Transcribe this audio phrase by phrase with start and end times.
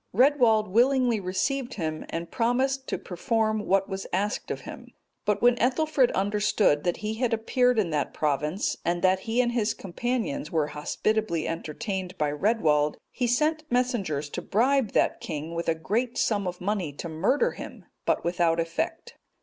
[0.15, 4.87] Redwald willingly received him, and promised to perform what was asked of him.
[5.25, 9.51] But when Ethelfrid understood that he had appeared in that province, and that he and
[9.51, 15.69] his companions were hospitably entertained by Redwald, he sent messengers to bribe that king with
[15.69, 19.19] a great sum of money to murder him, but without effect.